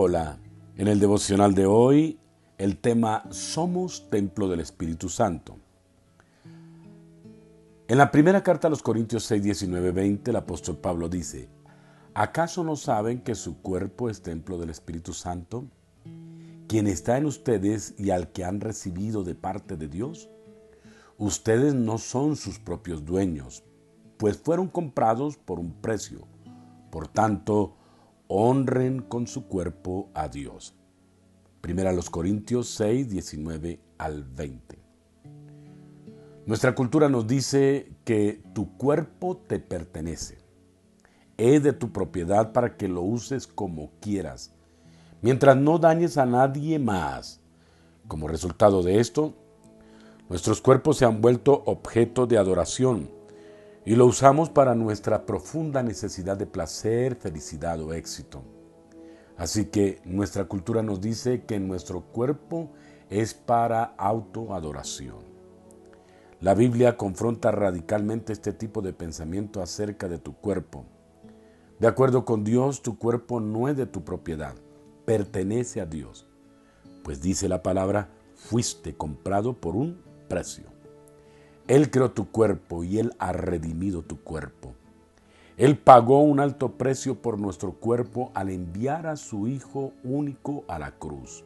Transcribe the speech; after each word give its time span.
Hola, 0.00 0.38
en 0.76 0.86
el 0.86 1.00
devocional 1.00 1.54
de 1.54 1.66
hoy 1.66 2.20
el 2.56 2.78
tema 2.78 3.24
Somos 3.30 4.08
templo 4.08 4.46
del 4.48 4.60
Espíritu 4.60 5.08
Santo. 5.08 5.56
En 7.88 7.98
la 7.98 8.12
primera 8.12 8.44
carta 8.44 8.68
a 8.68 8.70
los 8.70 8.80
Corintios 8.80 9.24
6, 9.24 9.42
19, 9.42 9.90
20 9.90 10.30
el 10.30 10.36
apóstol 10.36 10.76
Pablo 10.76 11.08
dice, 11.08 11.48
¿acaso 12.14 12.62
no 12.62 12.76
saben 12.76 13.22
que 13.22 13.34
su 13.34 13.60
cuerpo 13.60 14.08
es 14.08 14.22
templo 14.22 14.56
del 14.56 14.70
Espíritu 14.70 15.12
Santo? 15.12 15.64
Quien 16.68 16.86
está 16.86 17.18
en 17.18 17.26
ustedes 17.26 17.96
y 17.98 18.10
al 18.10 18.30
que 18.30 18.44
han 18.44 18.60
recibido 18.60 19.24
de 19.24 19.34
parte 19.34 19.76
de 19.76 19.88
Dios. 19.88 20.30
Ustedes 21.16 21.74
no 21.74 21.98
son 21.98 22.36
sus 22.36 22.60
propios 22.60 23.04
dueños, 23.04 23.64
pues 24.16 24.36
fueron 24.36 24.68
comprados 24.68 25.36
por 25.36 25.58
un 25.58 25.72
precio. 25.72 26.20
Por 26.88 27.08
tanto, 27.08 27.74
honren 28.28 29.00
con 29.00 29.26
su 29.26 29.46
cuerpo 29.46 30.10
a 30.14 30.28
Dios. 30.28 30.74
Primera 31.62 31.92
los 31.92 32.10
Corintios 32.10 32.68
6, 32.68 33.08
19 33.08 33.80
al 33.96 34.22
20. 34.22 34.78
Nuestra 36.44 36.74
cultura 36.74 37.08
nos 37.08 37.26
dice 37.26 37.90
que 38.04 38.42
tu 38.54 38.76
cuerpo 38.76 39.38
te 39.38 39.58
pertenece. 39.58 40.38
Es 41.38 41.62
de 41.62 41.72
tu 41.72 41.90
propiedad 41.90 42.52
para 42.52 42.76
que 42.76 42.88
lo 42.88 43.00
uses 43.00 43.46
como 43.46 43.92
quieras, 44.00 44.52
mientras 45.22 45.56
no 45.56 45.78
dañes 45.78 46.18
a 46.18 46.26
nadie 46.26 46.78
más. 46.78 47.40
Como 48.08 48.28
resultado 48.28 48.82
de 48.82 49.00
esto, 49.00 49.34
nuestros 50.28 50.60
cuerpos 50.60 50.98
se 50.98 51.06
han 51.06 51.20
vuelto 51.22 51.62
objeto 51.64 52.26
de 52.26 52.36
adoración 52.36 53.17
y 53.88 53.96
lo 53.96 54.04
usamos 54.04 54.50
para 54.50 54.74
nuestra 54.74 55.24
profunda 55.24 55.82
necesidad 55.82 56.36
de 56.36 56.44
placer, 56.44 57.16
felicidad 57.16 57.80
o 57.80 57.94
éxito. 57.94 58.42
Así 59.38 59.64
que 59.64 60.02
nuestra 60.04 60.44
cultura 60.44 60.82
nos 60.82 61.00
dice 61.00 61.44
que 61.46 61.58
nuestro 61.58 62.02
cuerpo 62.02 62.68
es 63.08 63.32
para 63.32 63.84
autoadoración. 63.96 65.16
La 66.42 66.52
Biblia 66.52 66.98
confronta 66.98 67.50
radicalmente 67.50 68.34
este 68.34 68.52
tipo 68.52 68.82
de 68.82 68.92
pensamiento 68.92 69.62
acerca 69.62 70.06
de 70.06 70.18
tu 70.18 70.34
cuerpo. 70.34 70.84
De 71.80 71.86
acuerdo 71.86 72.26
con 72.26 72.44
Dios, 72.44 72.82
tu 72.82 72.98
cuerpo 72.98 73.40
no 73.40 73.68
es 73.68 73.76
de 73.78 73.86
tu 73.86 74.04
propiedad, 74.04 74.54
pertenece 75.06 75.80
a 75.80 75.86
Dios. 75.86 76.26
Pues 77.04 77.22
dice 77.22 77.48
la 77.48 77.62
palabra, 77.62 78.10
fuiste 78.34 78.94
comprado 78.94 79.58
por 79.58 79.76
un 79.76 80.02
precio. 80.28 80.77
Él 81.68 81.90
creó 81.90 82.10
tu 82.10 82.30
cuerpo 82.30 82.82
y 82.82 82.98
Él 82.98 83.14
ha 83.18 83.32
redimido 83.32 84.02
tu 84.02 84.18
cuerpo. 84.20 84.74
Él 85.58 85.76
pagó 85.76 86.22
un 86.22 86.40
alto 86.40 86.72
precio 86.72 87.20
por 87.20 87.38
nuestro 87.38 87.72
cuerpo 87.72 88.32
al 88.34 88.48
enviar 88.48 89.06
a 89.06 89.16
su 89.16 89.48
Hijo 89.48 89.92
único 90.02 90.64
a 90.66 90.78
la 90.78 90.92
cruz. 90.92 91.44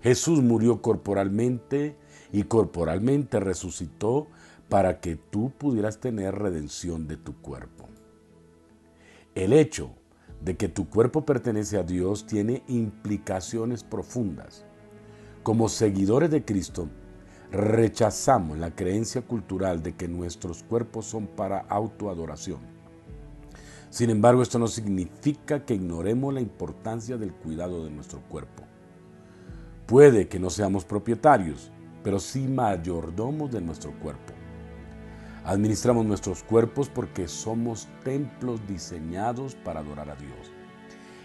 Jesús 0.00 0.42
murió 0.42 0.80
corporalmente 0.80 1.96
y 2.32 2.44
corporalmente 2.44 3.40
resucitó 3.40 4.26
para 4.68 5.00
que 5.00 5.16
tú 5.16 5.52
pudieras 5.58 6.00
tener 6.00 6.34
redención 6.34 7.06
de 7.06 7.18
tu 7.18 7.34
cuerpo. 7.42 7.88
El 9.34 9.52
hecho 9.52 9.90
de 10.40 10.56
que 10.56 10.68
tu 10.68 10.88
cuerpo 10.88 11.26
pertenece 11.26 11.76
a 11.76 11.82
Dios 11.82 12.26
tiene 12.26 12.62
implicaciones 12.68 13.84
profundas. 13.84 14.64
Como 15.42 15.68
seguidores 15.68 16.30
de 16.30 16.44
Cristo, 16.44 16.88
Rechazamos 17.52 18.56
la 18.56 18.74
creencia 18.74 19.20
cultural 19.20 19.82
de 19.82 19.94
que 19.94 20.08
nuestros 20.08 20.62
cuerpos 20.62 21.04
son 21.04 21.26
para 21.26 21.58
autoadoración. 21.68 22.60
Sin 23.90 24.08
embargo, 24.08 24.40
esto 24.40 24.58
no 24.58 24.68
significa 24.68 25.66
que 25.66 25.74
ignoremos 25.74 26.32
la 26.32 26.40
importancia 26.40 27.18
del 27.18 27.34
cuidado 27.34 27.84
de 27.84 27.90
nuestro 27.90 28.22
cuerpo. 28.22 28.62
Puede 29.84 30.28
que 30.28 30.40
no 30.40 30.48
seamos 30.48 30.86
propietarios, 30.86 31.70
pero 32.02 32.18
sí 32.18 32.48
mayordomos 32.48 33.52
de 33.52 33.60
nuestro 33.60 33.92
cuerpo. 34.00 34.32
Administramos 35.44 36.06
nuestros 36.06 36.42
cuerpos 36.42 36.88
porque 36.88 37.28
somos 37.28 37.86
templos 38.02 38.66
diseñados 38.66 39.56
para 39.56 39.80
adorar 39.80 40.08
a 40.08 40.16
Dios. 40.16 40.50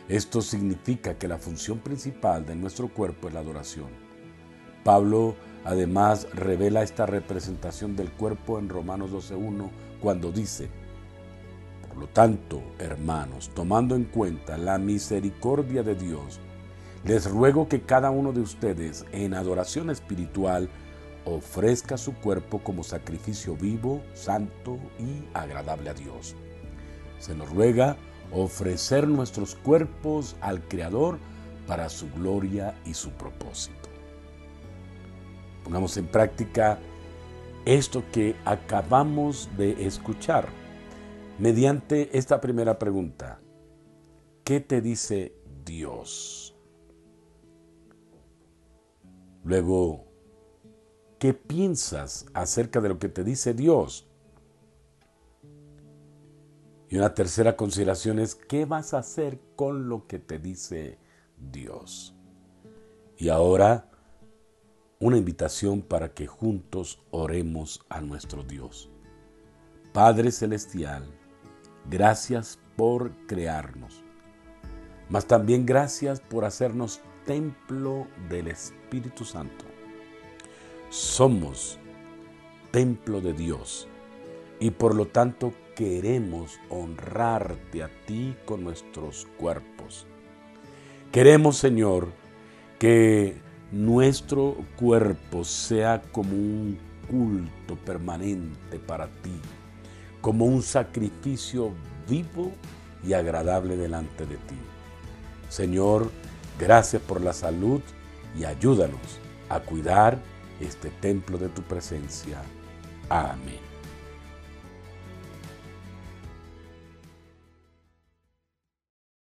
Esto 0.09 0.41
significa 0.41 1.18
que 1.18 1.29
la 1.29 1.38
función 1.38 1.79
principal 1.79 2.46
de 2.46 2.56
nuestro 2.57 2.90
cuerpo 2.90 3.29
es 3.29 3.34
la 3.34 3.40
adoración. 3.40 4.07
Pablo 4.84 5.35
Además, 5.67 6.29
revela 6.33 6.81
esta 6.81 7.05
representación 7.05 7.97
del 7.97 8.09
cuerpo 8.09 8.57
en 8.57 8.69
Romanos 8.69 9.11
12.1 9.11 9.69
cuando 10.00 10.31
dice, 10.31 10.69
por 11.85 11.97
lo 11.97 12.07
tanto, 12.07 12.63
hermanos, 12.79 13.51
tomando 13.53 13.94
en 13.94 14.05
cuenta 14.05 14.57
la 14.57 14.78
misericordia 14.78 15.83
de 15.83 15.95
Dios, 15.95 16.39
les 17.03 17.29
ruego 17.29 17.67
que 17.67 17.81
cada 17.81 18.11
uno 18.11 18.31
de 18.31 18.39
ustedes 18.39 19.05
en 19.11 19.33
adoración 19.33 19.89
espiritual 19.89 20.69
ofrezca 21.25 21.97
su 21.97 22.13
cuerpo 22.13 22.59
como 22.59 22.81
sacrificio 22.81 23.57
vivo, 23.57 24.01
santo 24.13 24.78
y 24.97 25.28
agradable 25.34 25.89
a 25.89 25.94
Dios. 25.94 26.38
Se 27.19 27.35
nos 27.35 27.49
ruega 27.49 27.97
ofrecer 28.31 29.05
nuestros 29.05 29.55
cuerpos 29.55 30.38
al 30.39 30.66
Creador 30.69 31.19
para 31.67 31.89
su 31.89 32.09
gloria 32.11 32.73
y 32.85 32.94
su 32.94 33.09
propósito. 33.09 33.87
Pongamos 35.67 35.97
en 35.97 36.07
práctica 36.07 36.79
esto 37.66 38.01
que 38.13 38.38
acabamos 38.45 39.50
de 39.57 39.85
escuchar 39.85 40.47
mediante 41.39 42.17
esta 42.17 42.39
primera 42.39 42.79
pregunta. 42.79 43.41
¿Qué 44.45 44.61
te 44.61 44.79
dice 44.79 45.35
Dios? 45.66 46.55
Luego, 49.44 50.05
¿qué 51.19 51.33
piensas 51.33 52.28
acerca 52.34 52.79
de 52.79 52.88
lo 52.88 52.97
que 52.97 53.09
te 53.09 53.25
dice 53.25 53.53
Dios? 53.53 54.09
Y 56.88 56.95
una 56.95 57.13
tercera 57.13 57.57
consideración 57.57 58.19
es, 58.19 58.35
¿qué 58.35 58.63
vas 58.63 58.94
a 58.94 58.99
hacer 58.99 59.41
con 59.57 59.89
lo 59.89 60.07
que 60.07 60.17
te 60.17 60.39
dice 60.39 60.97
Dios? 61.38 62.16
Y 63.17 63.28
ahora, 63.28 63.89
una 65.00 65.18
invitación 65.18 65.81
para 65.81 66.13
que 66.13 66.25
juntos 66.25 67.00
oremos 67.12 67.85
a 67.90 68.02
nuestro 68.02 68.44
Dios. 68.44 68.90
Padre 69.94 70.31
Celestial, 70.31 71.06
gracias 71.90 72.59
por 72.75 73.12
crearnos, 73.28 74.03
mas 75.09 75.28
también 75.28 75.66
gracias 75.66 76.19
por 76.19 76.46
hacernos 76.46 77.00
templo 77.25 78.08
del 78.30 78.47
Espíritu 78.47 79.24
Santo. 79.24 79.66
Somos 80.90 81.78
templo 82.72 83.22
de 83.22 83.34
Dios 83.34 83.88
y 84.59 84.72
por 84.72 84.96
lo 84.96 85.08
tanto 85.08 85.53
queremos 85.75 86.59
honrarte 86.69 87.84
a 87.84 87.90
ti 88.08 88.35
con 88.46 88.64
nuestros 88.64 89.28
cuerpos. 89.38 90.08
Queremos, 91.12 91.58
Señor, 91.58 92.08
que 92.79 93.47
nuestro 93.72 94.57
cuerpo 94.78 95.44
sea 95.44 96.01
como 96.11 96.31
un 96.31 96.78
culto 97.09 97.75
permanente 97.75 98.79
para 98.79 99.07
ti, 99.07 99.39
como 100.22 100.45
un 100.45 100.61
sacrificio 100.61 101.72
vivo 102.07 102.51
y 103.05 103.13
agradable 103.13 103.78
delante 103.78 104.25
de 104.25 104.35
ti. 104.35 104.57
Señor, 105.50 106.11
gracias 106.59 107.01
por 107.01 107.22
la 107.22 107.33
salud 107.33 107.81
y 108.38 108.45
ayúdanos 108.45 109.19
a 109.50 109.59
cuidar 109.59 110.17
este 110.59 110.89
templo 110.89 111.38
de 111.38 111.49
tu 111.49 111.61
presencia. 111.61 112.41
Amén. 113.09 113.77